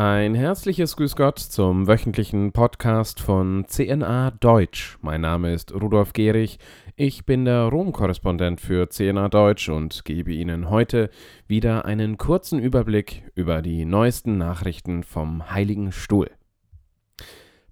[0.00, 4.96] Ein herzliches Grüß Gott zum wöchentlichen Podcast von CNA Deutsch.
[5.02, 6.60] Mein Name ist Rudolf Gehrig.
[6.94, 11.10] Ich bin der Rom-Korrespondent für CNA Deutsch und gebe Ihnen heute
[11.48, 16.30] wieder einen kurzen Überblick über die neuesten Nachrichten vom Heiligen Stuhl.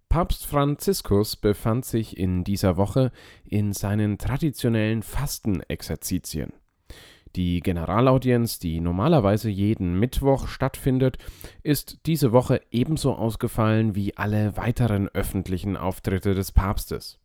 [0.08, 3.12] Papst Franziskus befand sich in dieser Woche
[3.44, 6.52] in seinen traditionellen Fastenexerzitien.
[7.36, 11.18] Die Generalaudienz, die normalerweise jeden Mittwoch stattfindet,
[11.62, 17.20] ist diese Woche ebenso ausgefallen wie alle weiteren öffentlichen Auftritte des Papstes.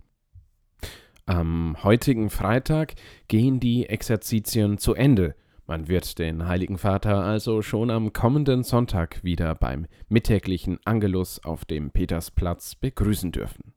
[1.25, 2.95] Am heutigen Freitag
[3.29, 5.33] gehen die Exerzitien zu Ende.
[5.65, 11.63] Man wird den Heiligen Vater also schon am kommenden Sonntag wieder beim mittäglichen Angelus auf
[11.63, 13.73] dem Petersplatz begrüßen dürfen.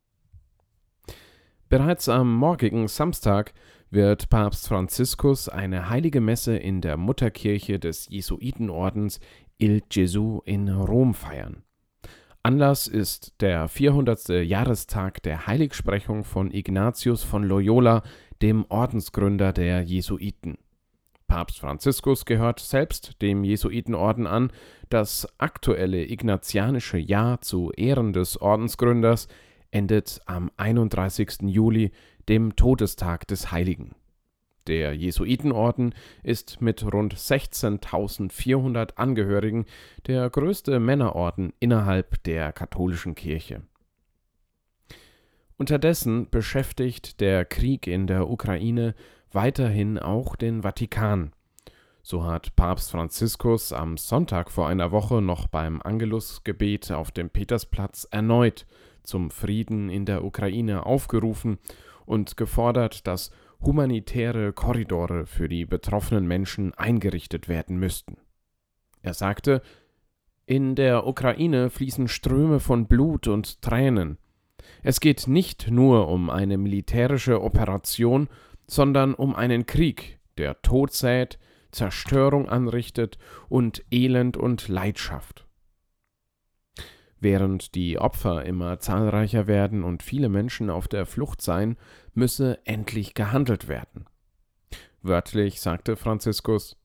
[1.68, 3.52] Bereits am morgigen Samstag
[3.94, 9.20] wird Papst Franziskus eine heilige Messe in der Mutterkirche des Jesuitenordens
[9.56, 11.62] Il Gesù in Rom feiern.
[12.42, 14.28] Anlass ist der 400.
[14.44, 18.02] Jahrestag der Heiligsprechung von Ignatius von Loyola,
[18.42, 20.58] dem Ordensgründer der Jesuiten.
[21.26, 24.52] Papst Franziskus gehört selbst dem Jesuitenorden an.
[24.90, 29.28] Das aktuelle ignatianische Jahr zu Ehren des Ordensgründers
[29.74, 31.42] endet am 31.
[31.42, 31.90] Juli
[32.28, 33.94] dem Todestag des Heiligen.
[34.66, 39.66] Der Jesuitenorden ist mit rund 16.400 Angehörigen
[40.06, 43.62] der größte Männerorden innerhalb der katholischen Kirche.
[45.58, 48.94] Unterdessen beschäftigt der Krieg in der Ukraine
[49.32, 51.32] weiterhin auch den Vatikan.
[52.02, 58.06] So hat Papst Franziskus am Sonntag vor einer Woche noch beim Angelusgebet auf dem Petersplatz
[58.10, 58.66] erneut
[59.04, 61.58] zum Frieden in der Ukraine aufgerufen
[62.06, 63.30] und gefordert, dass
[63.60, 68.16] humanitäre Korridore für die betroffenen Menschen eingerichtet werden müssten.
[69.02, 69.62] Er sagte,
[70.46, 74.18] in der Ukraine fließen Ströme von Blut und Tränen.
[74.82, 78.28] Es geht nicht nur um eine militärische Operation,
[78.66, 81.38] sondern um einen Krieg, der Tod sät,
[81.70, 83.18] Zerstörung anrichtet
[83.48, 85.43] und Elend und Leid.
[87.24, 91.78] Während die Opfer immer zahlreicher werden und viele Menschen auf der Flucht seien,
[92.12, 94.04] müsse endlich gehandelt werden.
[95.00, 96.76] Wörtlich sagte Franziskus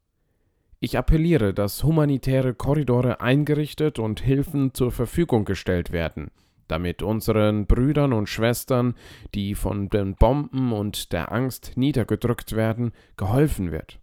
[0.80, 6.32] Ich appelliere, dass humanitäre Korridore eingerichtet und Hilfen zur Verfügung gestellt werden,
[6.70, 8.96] damit unseren Brüdern und Schwestern,
[9.36, 14.00] die von den Bomben und der Angst niedergedrückt werden, geholfen wird.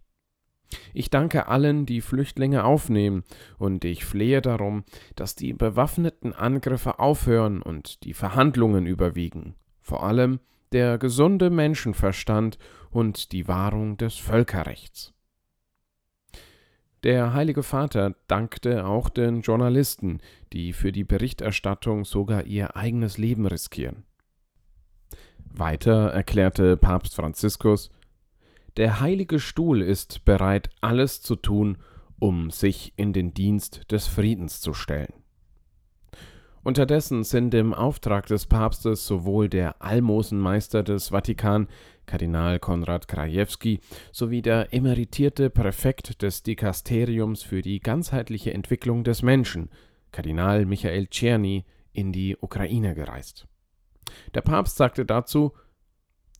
[0.93, 3.23] Ich danke allen, die Flüchtlinge aufnehmen,
[3.57, 4.83] und ich flehe darum,
[5.15, 10.39] dass die bewaffneten Angriffe aufhören und die Verhandlungen überwiegen, vor allem
[10.71, 12.57] der gesunde Menschenverstand
[12.89, 15.13] und die Wahrung des Völkerrechts.
[17.03, 20.19] Der Heilige Vater dankte auch den Journalisten,
[20.51, 24.03] die für die Berichterstattung sogar ihr eigenes Leben riskieren.
[25.45, 27.89] Weiter erklärte Papst Franziskus,
[28.77, 31.77] der Heilige Stuhl ist bereit, alles zu tun,
[32.19, 35.13] um sich in den Dienst des Friedens zu stellen.
[36.63, 41.67] Unterdessen sind im Auftrag des Papstes sowohl der Almosenmeister des Vatikan,
[42.05, 43.79] Kardinal Konrad Krajewski,
[44.11, 49.69] sowie der emeritierte Präfekt des Dikasteriums für die ganzheitliche Entwicklung des Menschen,
[50.11, 53.47] Kardinal Michael Czerny, in die Ukraine gereist.
[54.35, 55.53] Der Papst sagte dazu,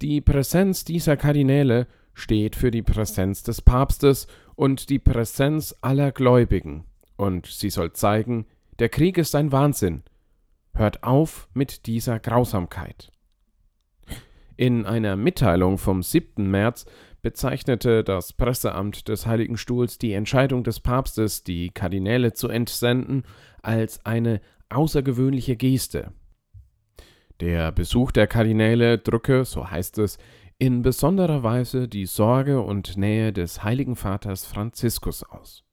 [0.02, 6.84] die Präsenz dieser Kardinäle steht für die Präsenz des Papstes und die Präsenz aller Gläubigen,
[7.16, 8.48] und sie soll zeigen,
[8.80, 10.02] der Krieg ist ein Wahnsinn.
[10.74, 13.12] Hört auf mit dieser Grausamkeit.
[14.56, 16.50] In einer Mitteilung vom 7.
[16.50, 16.86] März
[17.22, 23.24] bezeichnete das Presseamt des Heiligen Stuhls die Entscheidung des Papstes, die Kardinäle zu entsenden,
[23.62, 26.14] als eine außergewöhnliche Geste.
[27.42, 30.18] Der Besuch der Kardinäle drücke, so heißt es,
[30.60, 35.64] in besonderer Weise die Sorge und Nähe des Heiligen Vaters Franziskus aus.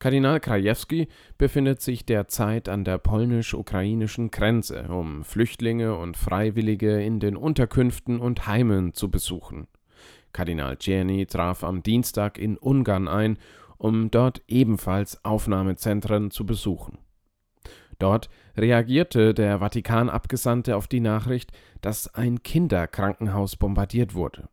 [0.00, 1.08] Kardinal Krajewski
[1.38, 8.46] befindet sich derzeit an der polnisch-ukrainischen Grenze, um Flüchtlinge und Freiwillige in den Unterkünften und
[8.46, 9.68] Heimen zu besuchen.
[10.32, 13.38] Kardinal Czerny traf am Dienstag in Ungarn ein,
[13.76, 16.98] um dort ebenfalls Aufnahmezentren zu besuchen.
[17.98, 24.48] Dort reagierte der Vatikanabgesandte auf die Nachricht, dass ein Kinderkrankenhaus bombardiert wurde.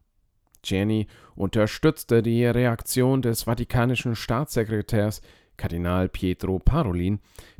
[0.64, 5.22] Jenny unterstützte die Reaktion des vatikanischen Staatssekretärs
[5.58, 7.20] Kardinal Pietro Parolin,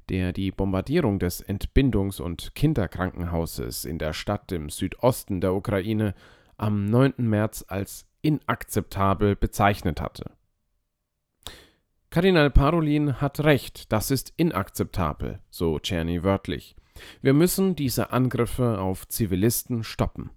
[0.10, 6.14] der die Bombardierung des Entbindungs- und Kinderkrankenhauses in der Stadt im Südosten der Ukraine
[6.58, 7.14] am 9.
[7.18, 10.32] März als inakzeptabel bezeichnet hatte.
[12.16, 16.78] Kardinal Parolin hat recht, das ist inakzeptabel, so Czerny wörtlich.
[17.22, 20.30] Wir müssen diese Angriffe auf Zivilisten stoppen.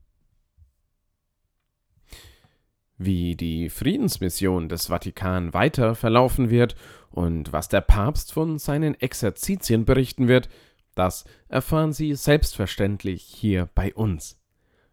[2.96, 6.74] Wie die Friedensmission des Vatikan weiter verlaufen wird
[7.12, 10.48] und was der Papst von seinen Exerzitien berichten wird,
[10.96, 14.40] das erfahren Sie selbstverständlich hier bei uns.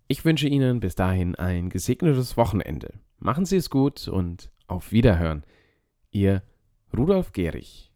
[0.08, 2.92] Ich wünsche Ihnen bis dahin ein gesegnetes Wochenende.
[3.18, 5.44] Machen Sie es gut und auf Wiederhören.
[6.10, 6.42] Ihr
[6.94, 7.91] Rudolf Gehrig.